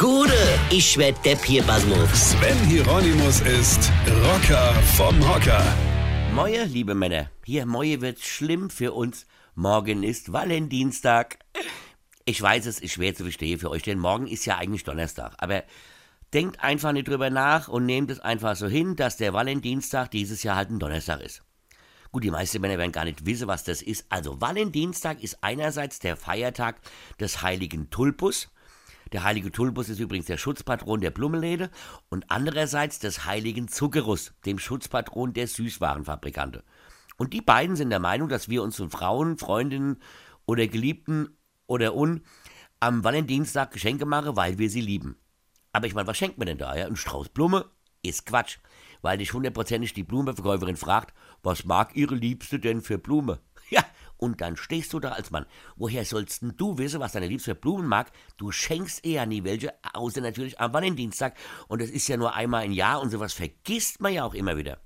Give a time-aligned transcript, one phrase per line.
[0.00, 0.32] Gude,
[0.70, 2.30] ich werd Depp hier, Basmus.
[2.30, 3.92] Sven Hieronymus ist
[4.24, 5.62] Rocker vom Hocker.
[6.34, 9.26] Moje, liebe Männer, hier Moje wird schlimm für uns.
[9.54, 11.38] Morgen ist Valentinstag.
[12.24, 15.34] Ich weiß, es ist schwer zu verstehen für euch, denn morgen ist ja eigentlich Donnerstag.
[15.36, 15.64] Aber
[16.32, 20.42] denkt einfach nicht drüber nach und nehmt es einfach so hin, dass der Valentinstag dieses
[20.42, 21.42] Jahr halt ein Donnerstag ist.
[22.10, 24.06] Gut, die meisten Männer werden gar nicht wissen, was das ist.
[24.08, 26.80] Also Valentinstag ist einerseits der Feiertag
[27.20, 28.48] des heiligen Tulpus.
[29.12, 31.70] Der heilige Tulpus ist übrigens der Schutzpatron der Blumenläde
[32.08, 36.62] und andererseits des heiligen Zuckerus, dem Schutzpatron der Süßwarenfabrikante.
[37.16, 39.98] Und die beiden sind der Meinung, dass wir unseren Frauen, Freundinnen
[40.46, 42.22] oder Geliebten oder un
[42.78, 45.16] am Valentinstag Geschenke machen, weil wir sie lieben.
[45.72, 46.74] Aber ich meine, was schenkt man denn da?
[46.76, 46.86] Ja?
[46.86, 47.66] Ein Strauß Blume
[48.02, 48.58] ist Quatsch,
[49.02, 53.40] weil dich hundertprozentig die Blumenverkäuferin fragt, was mag ihre Liebste denn für Blume?
[54.20, 55.46] Und dann stehst du da als Mann.
[55.76, 58.12] Woher sollst denn du wissen, was deine Liebste Blumen mag?
[58.36, 61.34] Du schenkst eher nie welche, außer natürlich am Valentinstag.
[61.68, 64.58] Und das ist ja nur einmal im Jahr und sowas vergisst man ja auch immer
[64.58, 64.78] wieder.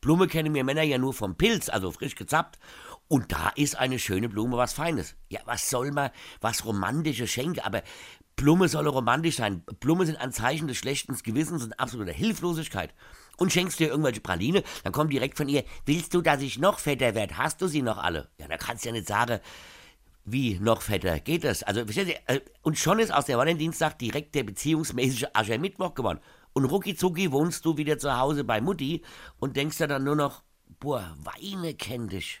[0.00, 2.58] Blume kennen wir Männer ja nur vom Pilz, also frisch gezappt.
[3.06, 5.14] Und da ist eine schöne Blume was Feines.
[5.28, 7.82] Ja, was soll man, was romantisches schenken, aber
[8.40, 9.62] Blume soll romantisch sein.
[9.80, 12.94] Blume sind ein Zeichen des schlechten Gewissens und absoluter Hilflosigkeit.
[13.36, 16.78] Und schenkst dir irgendwelche Praline, dann kommt direkt von ihr, willst du, dass ich noch
[16.78, 17.36] fetter werde?
[17.36, 18.30] Hast du sie noch alle?
[18.38, 19.40] Ja, da kannst du ja nicht sagen,
[20.24, 21.62] wie noch fetter geht das?
[21.62, 26.20] Also, äh, und schon ist aus der Valentinstag direkt der beziehungsmäßige Aschermittwoch geworden.
[26.54, 26.96] Und rucki
[27.32, 29.02] wohnst du wieder zu Hause bei Mutti
[29.38, 30.44] und denkst dir dann nur noch,
[30.78, 32.40] boah, Weine kenn dich.